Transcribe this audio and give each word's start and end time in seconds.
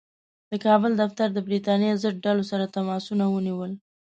د 0.49 0.53
کابل 0.65 0.91
دفتر 1.01 1.27
د 1.33 1.37
برټانیې 1.47 1.91
ضد 2.03 2.15
ډلو 2.25 2.43
سره 2.51 2.71
تماسونه 2.75 3.25
ونیول. 3.33 3.71